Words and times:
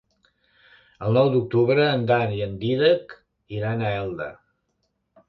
El 1.07 1.13
nou 1.19 1.27
d'octubre 1.35 1.85
en 1.97 2.07
Dan 2.11 2.33
i 2.37 2.41
en 2.45 2.55
Dídac 2.63 3.13
iran 3.59 3.85
a 3.85 3.93
Elda. 3.99 4.31